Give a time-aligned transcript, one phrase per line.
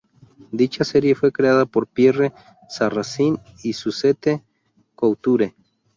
[0.51, 2.33] Dicha serie fue creada por Pierre
[2.67, 4.41] Sarrazin y Suzette
[4.95, 5.53] Couture.